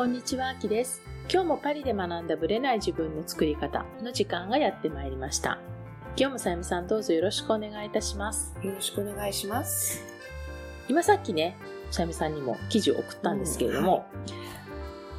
[0.00, 1.02] こんにちは、あきです。
[1.30, 5.58] 今日もパリで学んだブレない自分の作り方の時間がやってまいりました。
[6.16, 8.56] 今日もさゆみさんどうぞよろしくお願いいたします。
[8.62, 10.02] よろしくお願いします。
[10.88, 11.54] 今さっきね、
[11.90, 14.06] さゆみさんにも記事を送ったんですけれども、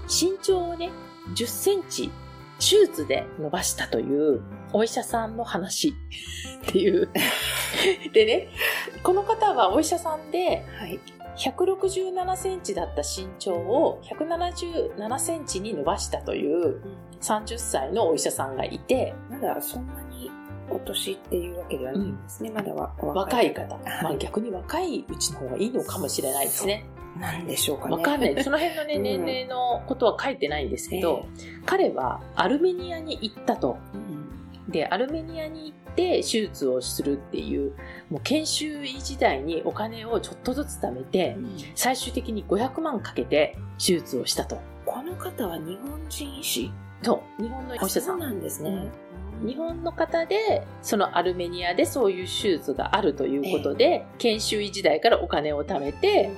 [0.07, 0.89] 身長をね、
[1.35, 2.09] 10センチ
[2.57, 4.41] 手術で伸ばしたという
[4.73, 5.93] お医者さんの話っ
[6.66, 7.07] ていう。
[8.13, 8.49] でね、
[9.03, 10.99] この方はお医者さんではい。
[11.38, 16.81] 167センチだった身長を177センチに伸ばしたという
[17.22, 20.30] 30歳のお医者さんがいて、まだそんなに
[20.70, 22.49] お年っていうわけではないんですね。
[22.49, 26.86] まだはお若い方、はいまあ逆に若いうちの方がいいのかもしれないですね。
[27.20, 27.95] なんでしょうかね。
[27.95, 28.39] わかんない。
[28.44, 31.25] その辺のね、うん年齢のことは書いてないんですけど、
[31.66, 33.77] 彼はアルメニアに行ったと。
[33.94, 34.22] うん
[34.72, 37.73] で、アルメニアに行って手術をするっていう、
[38.09, 41.38] もう研修医時代にお金をちょっとずつ貯めて、
[41.75, 44.59] 最終的に500万かけて手術をしたと。
[44.86, 46.72] この方は日本人医師？
[47.03, 48.02] そう、日本のお医者さ。
[48.02, 48.89] そうんなんですね。
[49.45, 56.31] 日本の方で、そのアルメニアでそういう手術があるということで、研修医時代からお金を貯めて、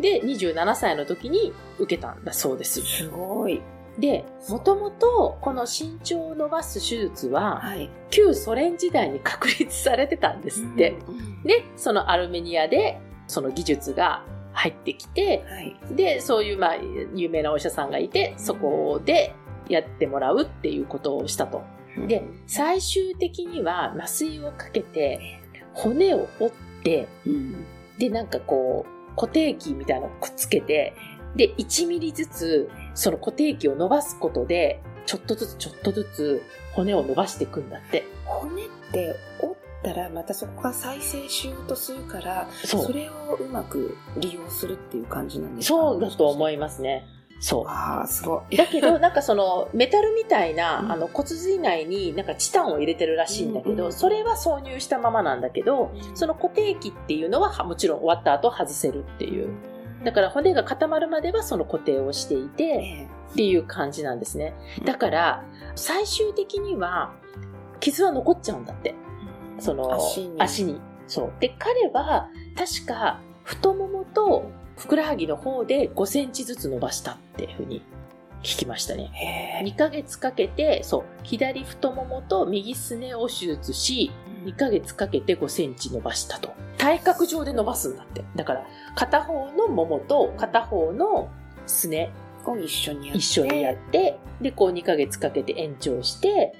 [0.00, 2.82] で、27歳の時に受けたんだそうです。
[2.82, 3.62] すごい。
[3.98, 7.90] で、もともとこの身長を伸ばす手術は、はい。
[8.10, 10.96] 旧ソ連時代に確立されてたんですって。
[11.08, 11.42] うん。
[11.44, 15.76] で、そのアルメニアで、その技術が入ってきて、はい。
[15.92, 16.76] で、そういう、まあ、
[17.14, 19.34] 有名なお医者さんがいて、そこで
[19.68, 21.62] やってもらうっていうことをしたと。
[22.08, 25.40] で、最終的には麻酔をかけて、
[25.72, 27.64] 骨を折って、うん。
[27.98, 30.94] で、なんかこう、固定器みたいなのをくっつけて、
[31.36, 38.04] で、1ミリずつ、その固定器を伸ばすことで、ちょっとずつちょっとずつ骨を伸ばしていくんだって。
[38.24, 45.74] 骨って折ったらまたそこが再生しようとするから、それをうまく利用するっていう感じなんですか？
[45.78, 47.04] そうだと思いいますね。
[47.40, 47.64] そう。
[47.66, 48.56] ああ、すごい。
[48.56, 59.48] だけど、 なんかその、メタルみたいな、うんあの、骨髄内になんかチタンを入れてるらしいんだけど、それは挿入したままなんだけど、その固定器っていうのははもちろん終わった後外せるっていう。
[60.04, 64.54] だから骨が固まるまではその固定をしていて、えっていう感じなんですね。
[64.80, 65.44] えだから、
[65.74, 67.12] 最終的には、
[67.80, 68.94] 傷は残っちゃうんだって。
[69.58, 69.92] その、
[70.38, 70.80] 足に。
[71.06, 71.32] そう。
[71.40, 77.82] で、彼は、確か、太ももとふくらはぎの方で5センチずつ伸ばしたっていうふうに
[78.42, 79.10] 聞きましたね。
[79.14, 84.12] へえ2ヶ月かけて、そう、左太ももと右すねを手術し、
[84.44, 86.52] 2ヶ月かけて5センチ伸ばしたと。
[86.78, 88.24] 体格上で伸ばすんだって。
[88.36, 91.30] だから、片方のももと片方の
[91.66, 92.12] すね
[92.46, 93.18] を一緒にやって。
[93.18, 96.54] 一緒にやって、で、こう2ヶ月かけて延長して、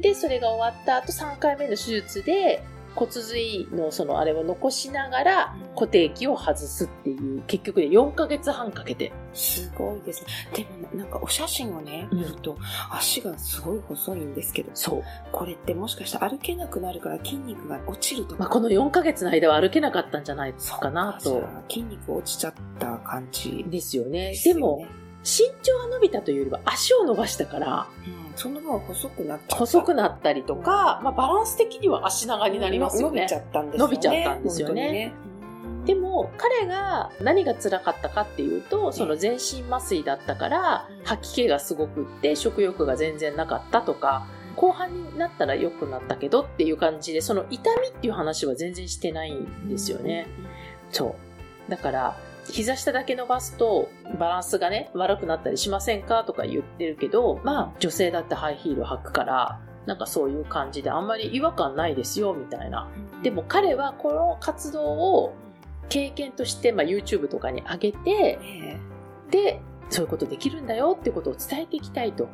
[0.00, 2.62] で、それが終わった後3回目の手術で、
[2.96, 9.12] 骨髄のそのあれを残しながらうん固定器を外すっていう、結局で4ヶ月半かけて。
[9.34, 10.28] すごいですね。
[10.54, 12.56] でもなんかお写真をね、うん見ると、
[12.90, 15.02] 足がすごい細いんですけど、そう。
[15.30, 18.36] これってもしかしたら歩けなくなるから筋肉が落ちるとか。
[18.40, 21.44] まあ、この4ヶ月の間は歩けなかったんじゃないかなと。
[21.68, 24.30] 筋肉落ちちゃった感じですよね。
[24.30, 24.86] ねでも、、
[25.22, 29.56] 身長が伸びたというよりは足を伸ばしたから、うん、その分細くなっちゃ。
[29.56, 33.34] 細くなったりとか、まあ、バランス的には足長になりますよね伸びち。
[33.34, 33.90] ゃったんですよね。
[33.90, 35.12] 伸びちゃったんですよねね。
[35.86, 44.26] でも、彼が何が辛かったかっていうと、その全身麻酔だったからうん、吐き気がすごくって、食欲が全然なかったとか、
[44.56, 50.26] 後半になったら良くなったけどっていう感じで、その痛みっていう話は全然してないんですよね。
[50.90, 51.14] そ
[51.68, 51.70] う。
[51.70, 52.16] だから、
[52.52, 62.88] 膝下だけ伸ばすとバランスがね、悪くなったりしませんかとか言ってるけど、まあ、女性だってハイヒール履くから、なんかそういう感じであんまり違和感ないですよ、みたいな。
[63.14, 63.22] うん。
[63.22, 65.34] でも彼はこの活動を
[65.88, 68.76] 経験として、まあ、YouTube とかに上げて、え
[69.30, 72.28] で、そういうことできるんだよってことを伝えていきたいと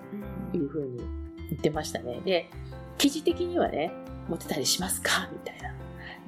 [0.55, 0.99] えいうふうに
[1.51, 2.21] 言ってましたね。
[2.25, 2.49] で、
[2.97, 3.93] 記事的にはね、
[4.29, 5.29] モテたりしますか？
[5.33, 5.75] みたいな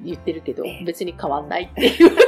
[0.03, 2.11] 言ってるけどええ、別に変わんないっていう。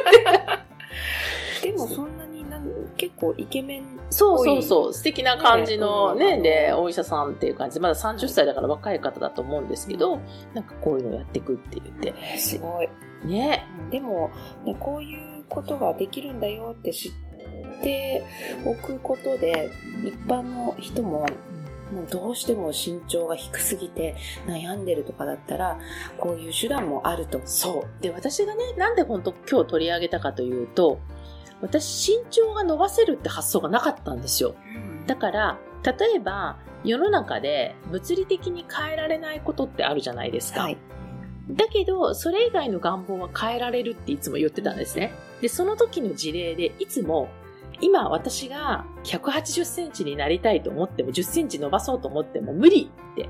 [1.77, 2.63] でもそんなになん
[2.97, 10.19] 結構イケメンそうそうそう、素敵な感じのね、ねで、お医者さんっていう感じで、まだ30歳だから若い方だと思うんですけど、
[10.53, 12.37] なんかこういうのやっていくって言って。
[12.37, 12.89] すごい。
[13.25, 13.65] ね。
[13.91, 14.31] でも、
[14.65, 17.11] ね、こういうことができるんだよって知っ
[17.83, 18.23] て
[18.65, 19.69] おくことで、
[20.05, 21.25] 一般の人も、
[21.91, 24.15] もうどうしても身長が低すぎて
[24.45, 25.79] 悩んでるとかだったら、
[26.17, 27.41] こういう手段もあると。
[27.45, 28.01] そう。
[28.01, 30.99] で、私がね、なんで本当今日取り上げたかというと、
[31.61, 34.55] 私身長が伸ばせるって発想がなかったんですよ。
[35.07, 40.61] だから、例えば、世の中で物理的に変えられないことってあるじゃないですか。
[40.61, 40.77] はい。
[41.49, 45.13] だけど、それ以外の願望は変えられるっていつも言ってたんですね。
[45.41, 47.29] で、その時の事例でいつも、
[47.79, 53.29] 今私が180センチになりたいと思っても10センチ伸ばそうと思っても無理って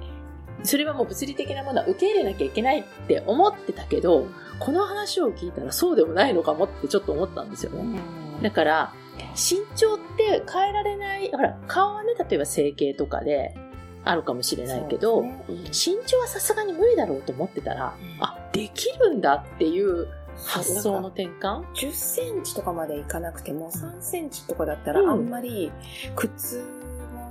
[0.63, 4.27] それはもう物理的なものは受け入れなきゃいけないって思ってたけど、
[4.59, 7.71] この話を聞いたらそうでもないのかもってちょっと思ったんですよ。
[7.71, 7.99] ね。
[8.41, 8.93] だから、
[9.35, 13.55] 身長って変えられない、ほら、顔はね、例えば整形とかで
[14.03, 15.45] あるかもしれないけど、ね。
[15.49, 20.07] うん、身長はさすがに無理だろうと思ってたら、うん、あ、できるんだっていう
[20.45, 25.71] 発想の転換 ?10 センチとかまでいかなくても3センチとかだったらあんまり
[26.15, 26.63] 靴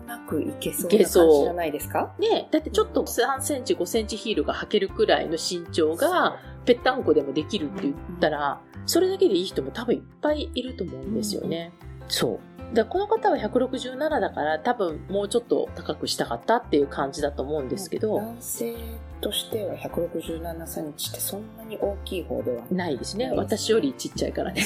[0.06, 2.14] なくいけそうな感じじゃないですか？
[2.18, 11.72] ねだってちょっと3センチ、5センチヒールが履けるくらいの身長が、ぺったんこでもできるって言ったら、それだけでいい人も多分いっぱいいると思うんですよね。
[12.08, 12.74] そう。
[12.74, 18.74] でこの方は167だから多分もうちょっと高くしたかったっていう感じだと思うんですけど男性
[19.20, 23.30] としては167センチってそんなに大きい方ではないですね。
[23.32, 24.62] 私よりちっちゃいからね。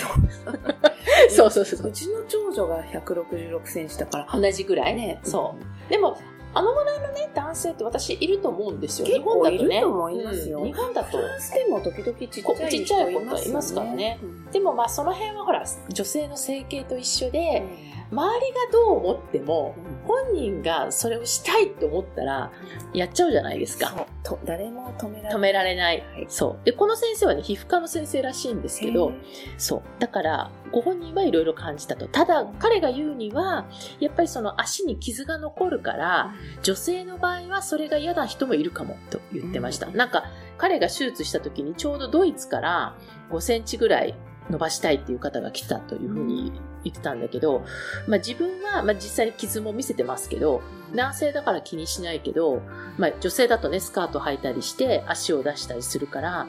[1.28, 1.50] そう。
[1.50, 4.94] そうそううちの長女が166センチだから同じぐらい？
[4.96, 5.20] ね。
[5.22, 5.54] そ
[5.88, 5.90] う。
[5.90, 6.16] でも
[6.52, 9.06] あのぐらいのね、男性って私いると思うんですよ。
[9.06, 9.80] 日本だとね。
[9.80, 10.58] と思いますよ。
[10.60, 11.18] うん、日本だと。
[11.18, 14.18] フランスでも時々ちっちゃいちっちゃい子いますからね。
[14.22, 17.62] うん、でもまあその辺はほら、女性の整形と一緒で、
[17.94, 19.74] うん周りがどう思っても、
[20.04, 22.50] 本人がそれをしたいと思ったら、
[22.92, 24.06] やっちゃうじゃないですか。
[24.24, 25.34] と誰も止められない。
[25.34, 26.00] 止められない。
[26.00, 26.64] はい、そう。
[26.64, 29.12] で、この先生はね、皮膚科の先生らしいんですけど、
[29.58, 29.82] そう。
[30.00, 32.08] だから、ご本人はいろいろ感じたと。
[32.08, 33.66] ただ、彼が言うには、
[34.00, 39.86] やっぱりその足に傷が残るから、女性の場合はそれが嫌な人もいるかも、と言ってました。
[39.86, 40.24] うん、なんか、
[40.58, 42.96] 彼が手術した時にちょうどドイツから
[43.30, 44.14] 5センチぐらい
[44.50, 46.52] 伸ばしたいっていう方が来たというふうに
[46.84, 47.64] 言ってたんだけど、
[48.06, 50.62] まあ、自分は、まあ、実際に傷も見せてますけど、
[50.94, 52.62] 男性だから気にしないけど、
[52.98, 56.46] まあ、女性だとね、スカート履いたりして足を出したりするから、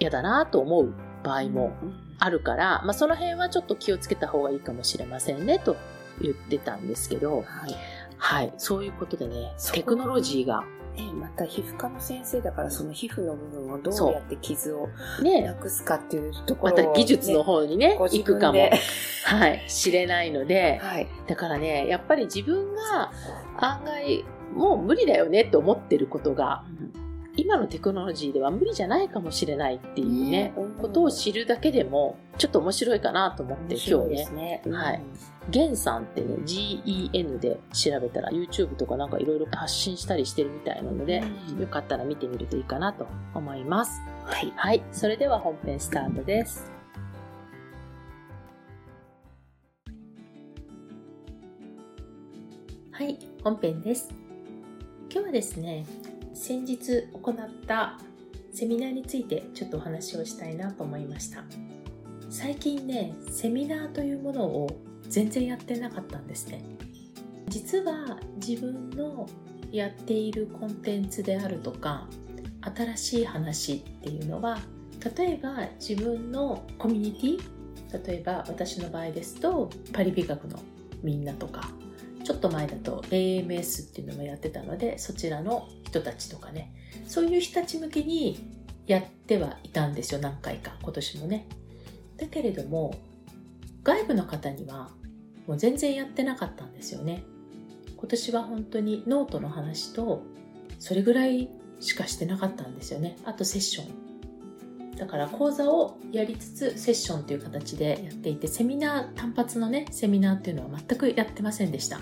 [0.00, 0.92] 嫌だなと思う
[1.22, 1.72] 場合も
[2.18, 5.76] あるから、まあ、その辺はちょっと気をつけた方がいいかもしれませんね、と
[6.20, 7.74] 言ってたんですけど、はい、
[8.16, 10.64] はい、そういうことでね、テクノロジーが
[10.98, 14.88] ね、また皮膚科の先生だからその皮膚の部分をどうやって傷を
[15.22, 18.58] なくすかっていうところを、ね、また技術の方にね、行くかも、
[19.24, 23.12] はい、知れないので、はい、だからね、やっぱり自分が
[23.58, 24.24] 案外
[24.54, 26.64] もう無理だよねと思ってることが、
[27.38, 34.28] 今のテクノロジーでは無理じゃないかもしれないっていうね、ねことを知るだけでも、ちょっと面白いかなと思って、今日ね。
[34.34, 35.02] ねうん、はい。
[35.48, 44.00] ゲンさんってね、GEN で調べたら YouTube とかなんかいろいろ発信したりしてるみたいなので、うん、よかったら見てみるといいかなと思います。
[44.24, 44.52] はい。
[44.56, 44.82] はい。
[44.90, 46.72] それでは本編スタートです。
[52.90, 54.08] はい、本編です。
[55.08, 55.86] 今日はですね、
[56.38, 57.34] 先日行っ
[57.66, 57.98] た
[58.54, 61.42] セミナーについてちょっとお話をしたいなと思いました。
[62.30, 64.68] 最近ねセミナーというものを
[65.08, 66.62] 全然やってなかったんですね。
[67.48, 69.28] 実は自分の
[69.72, 72.06] やっているコンテンツであるとか
[72.60, 74.58] 新しい話っていうのは
[75.16, 80.60] 例えば自分のコミュニティ例えば私の場合ですとパリ美学の
[81.02, 81.68] みんなとか
[82.28, 86.74] ちょっと前だと AMS っていうのもやってたのでそちらの人たちとかね。
[87.06, 88.38] そういう人たち向けに
[88.86, 90.76] やってはいたんですよ何回か。
[90.82, 91.48] 今年もね。
[92.18, 92.94] だけれども
[93.82, 94.90] 外部の方には
[95.46, 97.22] もう全然やってなかったんですよね。
[97.96, 100.22] 今年は本当にノートの話と
[100.78, 101.48] それぐらい
[101.80, 103.16] しかしてなかったんですよね。
[103.24, 104.96] あとセッション。
[104.98, 112.00] だから講座をやりつつセッションという形でやっていてセミナー単発のねセミナーっていうのは全くやってませんでした。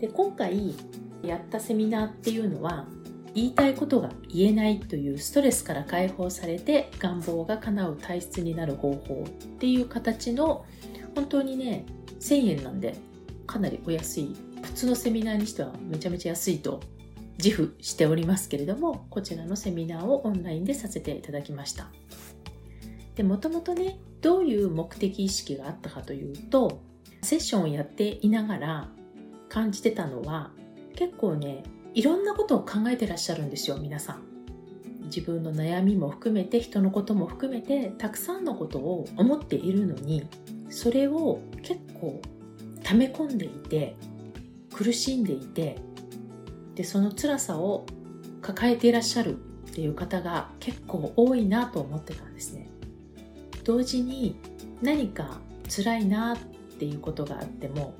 [0.00, 0.74] で今回
[1.22, 2.86] やったセミナーっていうのは
[3.34, 10.64] 言いたいことが言えないというストレスから解放されて願望が叶う体質になる方法っていう形の
[11.14, 11.84] 本当にね
[12.20, 12.96] 1000円なんで
[13.46, 16.80] かなりお安い普通のセミナーにしてはめちゃめちゃ安いと
[17.38, 21.88] 自負しておりますけれどもこちらのセミナーをオンラインでさせていただきました。
[23.14, 26.80] でもともとねどういう目的意識があったかというと
[27.22, 28.88] セッションをやっていながら
[29.56, 30.50] 感じてたのは
[30.96, 31.62] 結構ね
[31.94, 34.22] いろんなことを考えてらっしゃるんですよ皆さん。
[35.04, 40.28] 自分の悩みも含めて人のことも含めてたくさんのことを思っているのに
[40.68, 42.20] それを結構
[42.82, 43.96] 溜め込んでいて
[44.74, 45.78] 苦しんでいて
[46.74, 47.86] でその辛さを
[48.42, 49.38] 抱えていらっしゃるっ
[49.72, 52.68] ていう方が結構多いなと思ってたんですね。
[53.64, 54.36] 同時に
[54.82, 56.38] 何か辛いなっ
[56.78, 57.94] ていうことがあっても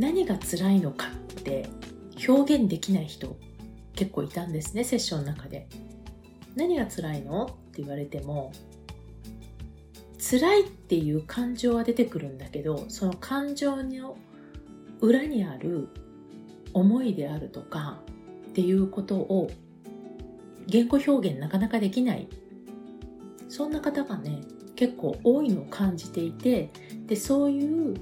[0.00, 1.68] 何が辛いのかって
[2.26, 3.36] 表現できない人
[3.94, 5.68] 結構いたんですねセッションの中で。
[6.56, 8.50] 何が辛いのって言われても
[10.18, 14.16] 辛いっていう感情は出てくるんだけどその感情の
[15.00, 15.88] 裏にある
[16.72, 18.00] 思いであるとか
[18.48, 19.50] っていうことを
[20.66, 22.26] 言語表現なかなかできない。
[23.48, 24.40] そんな方がね
[24.76, 26.70] 結構多いのを感じていて
[27.06, 27.94] でそういう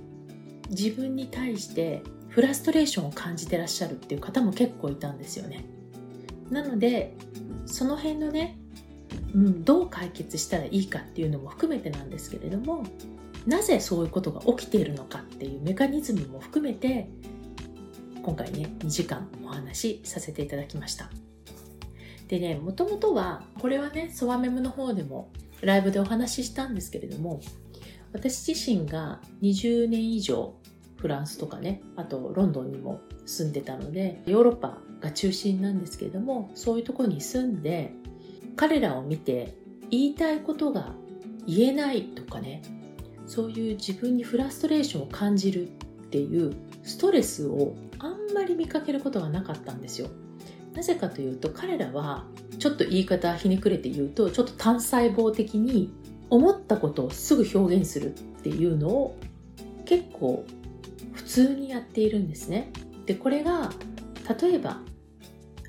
[0.70, 5.64] 自分に対してフラストレーションを感じてらっしゃるっていう方も結構いたんですよね。
[6.50, 7.14] なので
[7.66, 8.58] その辺のね、
[9.34, 12.84] うん、どう解決したらいいかっていうのも含めてなんですけれども
[13.46, 17.08] なぜそういうことが起きているのかっていうメカニズムも含めて
[18.22, 21.10] 今回ね2時間お話しさせていただきました。
[22.28, 25.30] でねもともとはこれはねソワメムの方でも
[25.62, 27.40] ライブでお話ししたんですけれども
[28.12, 30.54] 私自身が20年以上
[30.96, 37.92] フランスとかねあとロンドンにも住んでたのでヨーロッパが中心なんですけれどもそういうとこに住んで
[38.56, 39.54] 彼らを見て
[39.90, 40.92] 言いたいことが
[41.46, 42.62] 言えないとかね
[43.26, 45.70] そういう自分にフラストレーションを感じるっ
[46.10, 50.08] ていうストレスをあんまり見かけることがなかったんですよ。
[50.74, 52.24] なぜかというと彼らは
[52.58, 55.92] ちょっと言い方ひねくれて言うとちょっと単細胞的に
[56.30, 59.16] 思ったことをすぐ表現するっていうのを
[59.84, 60.44] 結構
[61.12, 62.72] 普通にやっているんですね。
[63.06, 63.72] でこれが
[64.40, 64.80] 例えば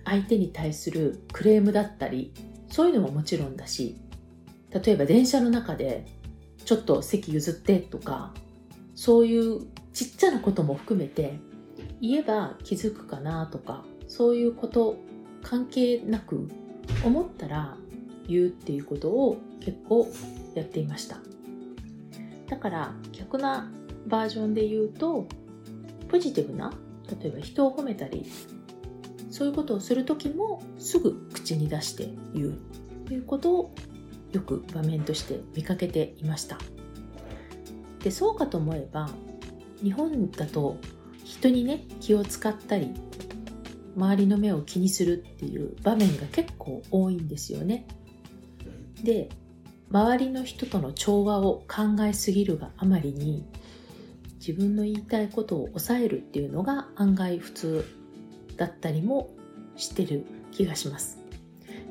[0.03, 2.33] 相手に対するクレームだったり
[2.69, 3.97] そういうのももちろんだし
[4.71, 6.05] 例えば電車の中で
[6.65, 8.33] ちょっと席譲ってとか
[8.95, 9.61] そういう
[9.93, 11.39] ちっちゃなことも含めて
[12.01, 14.97] 言えば気づくかなとかそういうこと
[15.41, 16.49] 関係なく
[17.05, 17.77] 思ったら
[18.27, 20.07] 言うっていうことを結構
[20.55, 21.17] やっていました。
[22.47, 23.71] だから逆な
[24.07, 25.27] バージョンで言うと
[26.07, 26.73] ポジティブな
[27.21, 28.25] 例えば人を褒めたり
[29.29, 32.57] そういうことをする時もすぐ口に出して言う。
[33.05, 33.73] ということを
[34.31, 36.57] よく場面として見かけていました。
[38.03, 39.09] でそうかと思えば
[39.83, 40.77] 日本だと
[41.23, 42.93] 人にね気を使ったり
[43.95, 47.85] 周りの目を気にするっていう場面が結構多いんですよね。
[49.03, 49.29] で
[49.91, 53.43] 周りの人との調和を考えすぎるがあまりに
[54.35, 57.85] 自分の言いたいことを抑えるっていうのが案外普通
[58.55, 59.29] だったりも
[59.75, 61.19] してる気がします。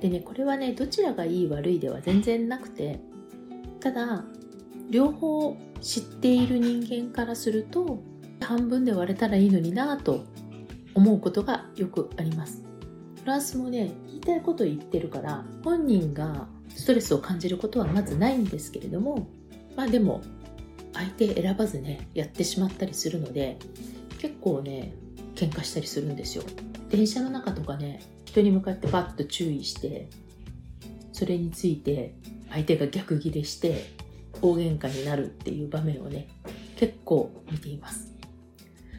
[0.01, 3.01] でねこれはねどちらがいい悪いでは全然なくて
[3.81, 4.25] ただ
[4.91, 8.01] 両方知っている人間からすると
[8.41, 10.25] 半分で割れたらいいのになぁと
[10.95, 12.63] 思うことがよくあります
[13.21, 19.29] フランスもね言いたいこと言ってるから本人がストレスを感じることはまずないんですけれども
[19.77, 20.23] まあでも
[20.93, 23.59] 相手選ばずねやってしまったりするので
[24.19, 24.93] 結構ね
[25.35, 26.45] 喧嘩したりするんですよ。
[26.91, 30.09] 電車の中とかね人に向かってバッと注意して
[31.13, 32.15] それについて
[32.51, 33.93] 相手が逆ギレして
[34.41, 36.29] 大喧嘩になるっていう場面をね
[36.77, 38.09] 結構見ています。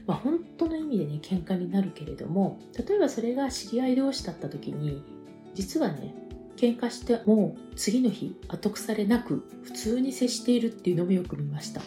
[0.05, 5.03] まあ、本当の意味でね喧嘩になるけれども例えばそれが知り合い同士だった時に
[5.53, 6.15] 実はね
[6.59, 11.81] 喧嘩しても次の日後腐れなく普通に接しているっていうのもよく見ました。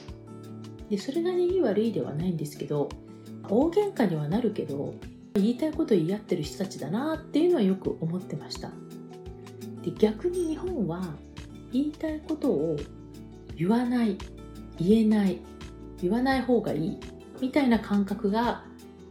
[0.88, 2.88] でそれなりに悪いではないんですけど
[3.50, 4.95] 大喧嘩にはなるけど
[5.35, 8.71] 言いたいこと言い合ってる人たちだなっていうのはよく思ってました。
[9.83, 11.02] で逆に日本は
[11.71, 12.76] 言いたいことを
[13.55, 14.17] 言わない
[14.79, 15.41] 言えない
[16.00, 16.99] 言わない方がいい
[17.43, 18.64] みたいな感覚が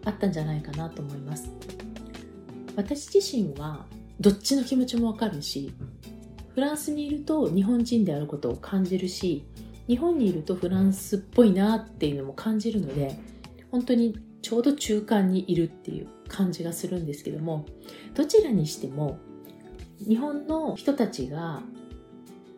[0.06, 1.52] あったんじゃないかなと思います。
[2.76, 3.86] 私自身は
[4.22, 5.74] どっちの気持ちもわかるし
[6.54, 9.46] フランスにいると日本人であることを感じるし
[9.88, 13.18] 日本にいるとフランスっぽいなっていうのも感じるので
[13.72, 17.66] 本当にちょうど中間にいるっていう感じがするんですけども
[18.14, 19.18] どちらにしても
[19.98, 21.62] 日本の人たちが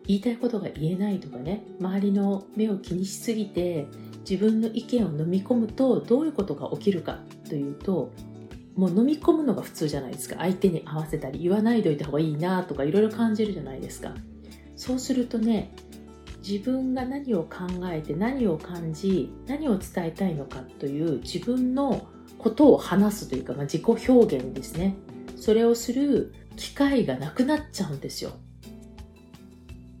[0.06, 3.86] 言いたいことが言えないとかね周りの目を気にしすぎて
[4.28, 8.12] 自分の意見を飲み込むとどういうことが起きるかというと
[8.76, 10.36] もう飲み込むのが普通じゃないですか。
[10.38, 14.12] 相手に合わせたり言わないでおいた方がいいなとかいろいろ感じるじゃないですか。
[14.76, 15.74] そうするとね
[16.46, 22.06] 自分が何を考えて何を感じ何を伝えたいのかという自分の
[22.38, 24.96] ことを話すというか、まあ、自己表現ですね。
[25.36, 28.32] それをする機会がなくなっちゃうんですよ。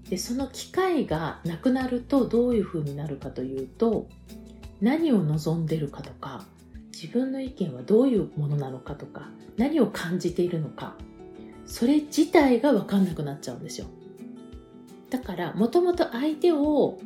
[0.08, 4.08] でその機会がなくなるとどういうふうになるかというと
[4.80, 6.44] 何を望んでるかとか
[7.04, 10.94] 自分の意見はどういうものなのかとか何を感じているのか
[11.66, 13.86] それ自体が分かんなくなっちゃうんですよ。
[15.10, 16.98] だからもともと相手を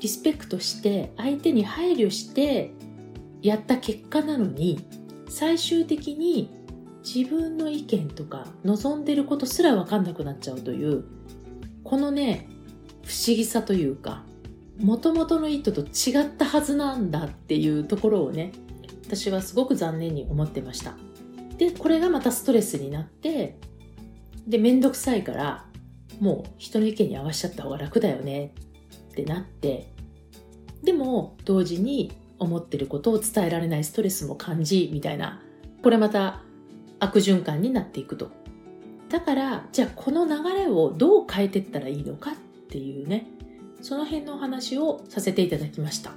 [0.00, 2.72] リスペクトして相手に配慮して
[3.40, 4.84] やった結果なのに
[5.28, 6.50] 最終的に
[7.02, 11.04] 自分の意見とか望んでることすら分かんなくなっちゃうという
[11.84, 12.48] このね
[13.04, 14.24] 不思議さというか
[14.78, 18.52] 元々の意図と違ったはずなんだっていうところをね
[19.12, 20.94] 私はすごく残念に思ってました。
[21.58, 23.58] でこれがまたストレスになって
[24.46, 25.66] で面倒くさいから
[26.18, 28.54] もう人の意見に合わしちゃった方が楽だよね
[29.10, 29.92] ってなって
[30.82, 35.42] でも同時に思ってることを伝えられないストレスも感じみたいな
[35.82, 36.42] これまた
[36.98, 38.30] 悪循環になっていくと。
[39.10, 42.34] だからじゃあこの流れをどう変えていったらいいのかっ
[42.70, 43.26] ていうね
[43.82, 46.12] その辺のお話をさせていただきました。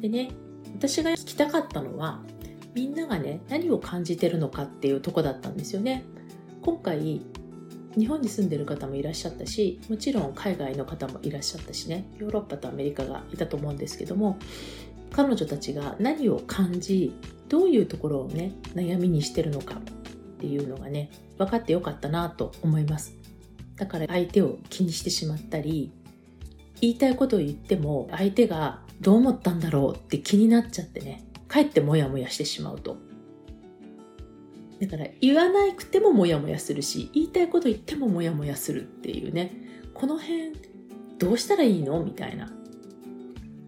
[0.00, 0.32] でね
[0.76, 2.22] 私が聞きたかったのは
[2.74, 6.04] みんながね何を感じてるのかっていうとこだったんですよね。
[6.62, 7.20] 今回
[7.96, 12.04] 日本に住んでる方もいらっしゃったしもちろん海外の方もいらっしゃったしね。
[12.18, 14.38] ヨーロッパとアメリカがいたと思うんですけども
[15.10, 17.12] 彼女たちが何を感じ
[17.48, 19.80] どういうところをね悩みにしてるのかっ
[20.38, 23.14] ていうのがね分かってよかったなと思います。
[23.76, 25.92] だから相手を気にしてしまったり
[26.80, 31.24] 言いたいことを言っても相手がどう思ったんだろうって気になっちゃってね。
[31.46, 32.98] かえってモヤモヤしてしまうと。
[34.80, 39.52] だから言わなくてもモヤモヤするし言いたいこと言ってもモヤモヤするっていうね。
[39.94, 40.52] この辺
[41.18, 42.52] どうしたらいいのみたいな。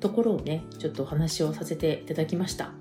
[0.00, 2.72] ところをねちょっとお話をさせていただきました。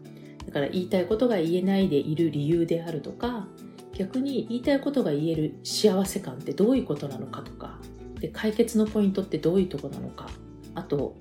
[0.45, 3.47] だから言いたいことが言えないでいる理由であるとか
[3.93, 7.77] 逆に言いたいことが言える幸せ感ってどういうことなのかとか
[8.19, 10.29] で解決のポイントってどういうところなのか。
[10.75, 11.15] あと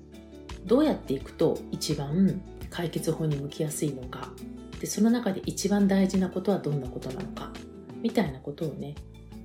[0.65, 4.29] どうやっていくと一番解決法に向きやすいのか。
[4.79, 7.51] でその中で一番大事なことはどんなことなのか。
[8.01, 8.95] みたいなことをね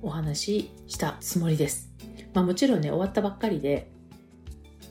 [0.01, 1.89] お話ししたつもりです、
[2.33, 3.91] まあ、もちろんね終わったばっかりで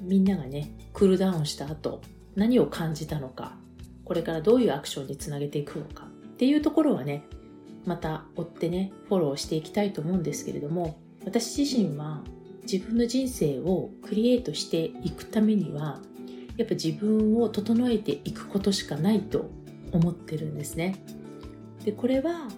[0.03, 2.03] みんながねクールダウンした後
[2.35, 3.57] 何を感じたのか
[4.05, 7.25] これからどういうアクションにつなげていくのかっていうところはね
[7.87, 12.23] また追ってねフォローしていきたいと思うんですけれども私自身は
[12.71, 16.01] 自分の人生をクリエイトしていくためには
[16.57, 19.51] やっぱ自分を整えていくことしかないと
[19.93, 20.97] 思ってるんですね。
[21.85, 22.49] でこれは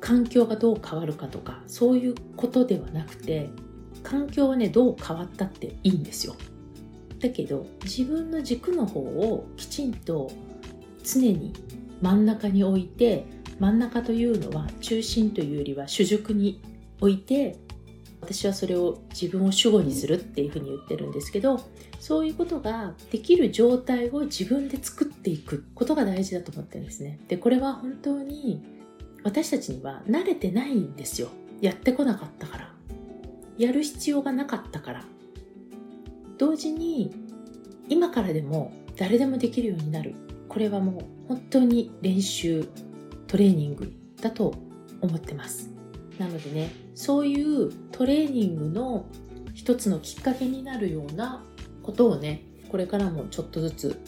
[0.00, 3.48] 環境がどう変わるかとかそういうことではなくて
[4.02, 6.36] 環境はねどう変わったっていいんですよ。
[7.20, 10.30] だけど自分の軸の方をきちんと
[11.02, 11.54] 常に
[12.02, 13.24] 真ん中に置いて
[13.58, 16.60] 真ん中というのは中心というよりは主軸に
[17.00, 17.56] 置いて
[18.20, 21.60] 私はそれを自分を主語にするっていうふうに言ってるんですけど
[22.04, 27.18] そういうことができる状態を自分で作っていくことが大事だと思ってるんですね。
[27.28, 28.62] で、これは本当に
[29.22, 31.28] 私たちには慣れてないんですよ。
[31.62, 32.74] やってこなかったから。
[33.56, 35.04] やる必要がなかったから。
[36.36, 37.10] 同時に
[37.88, 40.14] 今からでも誰でもできるようになる。
[40.50, 42.68] これはもう本当に練習、
[43.28, 43.90] トレーニング
[44.20, 44.52] だと
[45.00, 45.70] 思ってます。
[46.18, 49.06] なのでね、そういうトレーニングの
[49.54, 51.42] 一つのきっかけになるような
[51.84, 54.00] ことをねこれからもちょっとずつ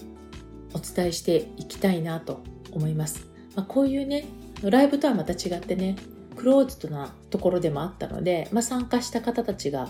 [0.75, 4.27] お伝えしていきたいなと思います、まあ、こういうね
[4.63, 5.97] ライブとはまた違ってね
[6.35, 9.89] クローズドなところでもあったので、まあ、参加した方たちが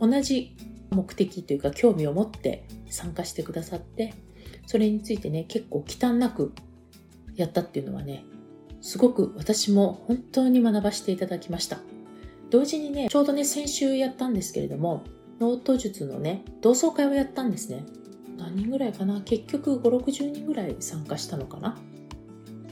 [0.00, 0.56] 同じ
[0.90, 4.14] 目的というか興味を持って参加してくださって
[4.66, 6.52] それについてね結構忌憚なく
[7.34, 8.24] やったっていうのはね
[8.80, 11.78] すごく私も本当に学ばせていただきました。
[12.50, 15.02] 同時にねちょうどね先週やったんですけれども
[15.38, 17.84] ノート術のね、同窓会をやったんですね。
[18.38, 19.20] 何人ぐらいかな？
[19.22, 21.78] 結局5、60人ぐらい参加したのかな？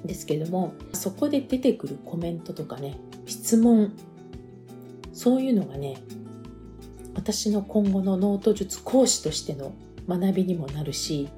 [0.05, 3.92] ですけども、そこで出てくるコメントとかね、質問、
[5.12, 5.96] そういうのがね、
[7.14, 9.72] 私の今後のノート術講師としての
[10.09, 11.29] 学びにもなるし、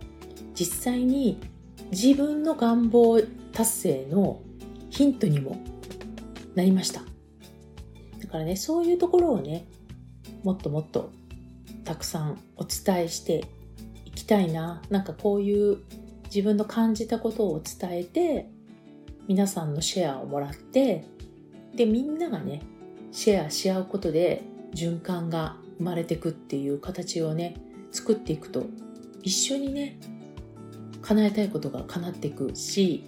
[0.54, 1.38] 実際に
[1.92, 3.20] 自分の願望
[3.52, 4.40] 達成の
[4.90, 5.62] ヒントにも
[6.54, 7.02] なりました。
[8.20, 9.68] だからね、そういうところをね、
[10.46, 11.10] もっともっと
[11.84, 13.48] たくさんお伝えして
[14.04, 15.78] いきたいななんかこういう
[16.26, 18.48] 自分の感じたことを伝えて
[19.26, 21.04] 皆さんのシェアをもらって
[21.74, 22.62] でみんながね
[23.10, 27.56] シェアし合うことで循環が生まれてくっていう形をね
[27.90, 28.66] 作っていくと
[29.24, 29.98] 一緒にね
[31.02, 33.02] 叶えたいことが叶っていくし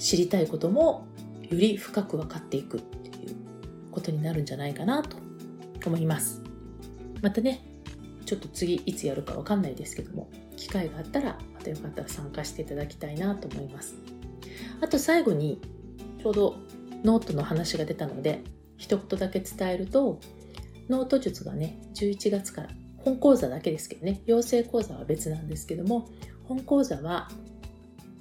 [0.00, 1.06] 知りたいことも
[1.42, 3.36] より深く分かっていくっていう
[3.92, 5.16] ことになるんじゃないかなと
[5.86, 6.45] 思います。
[7.26, 7.60] またね、
[8.24, 13.96] ちょっと次いつやるかわかんないですけども、機会があったら、またよかったら参加していただきたいなと思います。
[14.80, 15.60] あと最後に、
[16.22, 16.56] ちょうど
[17.02, 18.44] ノートの話が出たので、
[18.76, 20.20] 一言だけ伝えると、
[20.88, 26.08] ノート術がね、11月から、本講座だけですけどね、養成講座は別なんですけども、
[26.44, 27.28] 本講座は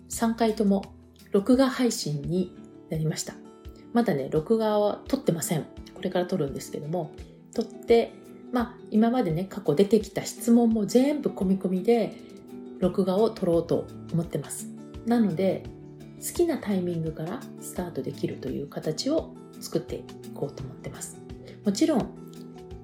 [0.10, 0.84] 3回とも
[1.32, 2.56] 録画配信に
[2.89, 3.36] なりました。
[3.94, 5.68] まだね、録画は撮ってません。
[5.94, 7.12] これから撮るんですけども、
[7.54, 8.24] 撮って
[8.56, 12.13] まあ、今までね、過去出てきた質問も全部込み込みで、
[12.80, 14.70] 録画を撮ろうと思ってます。
[15.06, 15.63] なので、
[16.26, 21.18] 好きなタイミングからスタートできるという形を作っていこうと思ってます。
[21.65, 22.10] もちろん、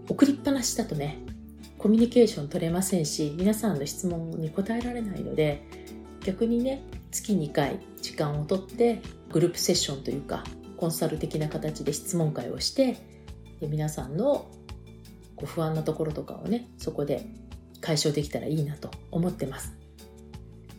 [0.09, 1.19] 送りっぱなしだとね、
[1.77, 5.63] コミュニケーション取れませんし、皆さんの質問に答えられないので、
[6.25, 10.43] 逆にね、月2回時間をとってグループセッションというか
[10.75, 12.97] コンサル的な形で質問会をして
[13.59, 14.49] で皆さんの
[15.41, 17.25] こう不安なところとかをねそこで
[17.81, 19.73] 解消できたらいいなと思ってます。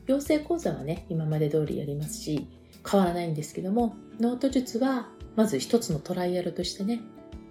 [0.07, 2.48] 養成講座はね今まで通りやりますし
[2.88, 7.01] 変わらないんですけどもノート術はまず一つのトライアルとしてね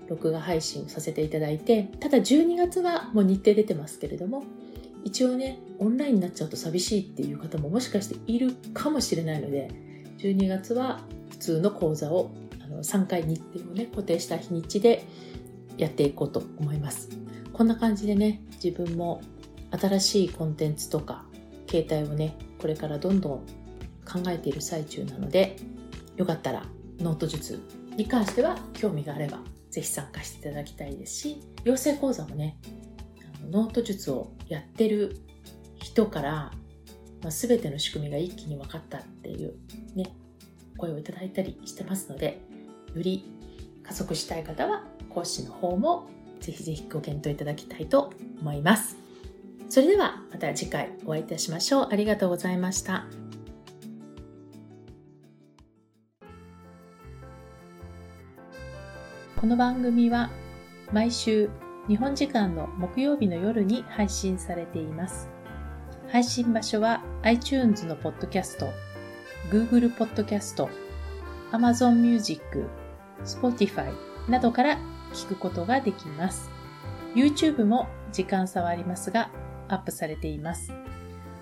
[0.09, 4.43] 録画配信をさせていただいてただ12月はもう日程出てますけれども
[5.05, 9.69] 一応ねオンラインになっちゃうと寂しいっていう方ももしかしているかもしれないので
[10.17, 12.31] 12月は普通の講座を
[12.63, 15.07] あの3回日程をね固定した日にちで
[15.83, 17.09] やっていこうと思います。
[17.53, 19.21] こんな感じでね自分も
[19.71, 21.25] 新しいコンテンツとか
[21.69, 23.31] 形態をねこれからどんどん
[24.05, 25.57] 考えている最中なので
[26.17, 26.65] よかったら
[26.99, 27.59] ノート術
[27.95, 29.39] に関しては興味があれば
[29.69, 32.57] ぜひ参加していただきたいですし養成講座もね
[33.49, 35.17] ノート術をやってる
[35.75, 36.31] 人から、
[37.21, 39.55] まあ、全ての仕組みが一気に分かったっていう
[39.95, 40.13] ね
[40.77, 42.41] 声をいただいたりしてますので
[42.93, 43.25] より
[43.83, 46.07] 加速したい方は講師の方も
[46.39, 48.97] ぜひぜひご検討いただきたいと思います。
[49.69, 51.87] それではまた次回お会いいたしましょう。
[51.91, 53.05] ありがとうございました。
[59.39, 60.29] この番組は
[60.91, 61.49] 毎週
[61.87, 65.29] 日本時間の木曜日の夜に配信されています。
[66.11, 68.69] 配信場所は iTunes のポッドキャスト、
[69.49, 70.69] Google ポッドキャスト、
[71.51, 72.67] Amazon Music、
[73.23, 73.91] Spotify
[74.29, 74.77] などから
[75.13, 76.49] 聞くことができます。
[77.15, 79.29] YouTube も時間差はありますが
[79.67, 80.71] アップされています。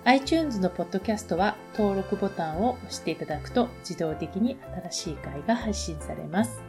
[0.04, 4.56] iTunes のポッドキャストは登録ボタンを押していただくと自動的に
[4.90, 6.62] 新しい回が配信されます。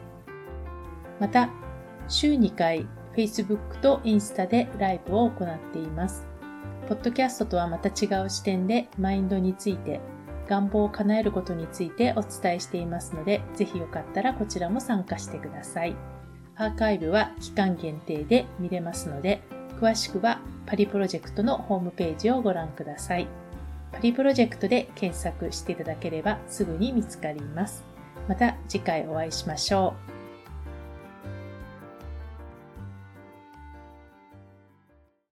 [1.20, 1.50] また、
[2.08, 6.26] 週2回 Facebook とインスタでライブを行っています。
[6.90, 10.02] ポッドキャストとはまた違う視点でマインドについて、
[10.50, 15.96] 願望を叶えることについてお伝えしていますので、ぜひよかったらこちらも参加してください。
[16.62, 19.42] アーカイブは期間限定で見れますので、
[19.80, 23.28] 詳しくはパリプロジェクトのホームページをご覧ください。
[23.92, 27.84] パリプロジェクトで検索していただければすぐに見つかります。
[28.28, 30.11] また次回お会いしましょう。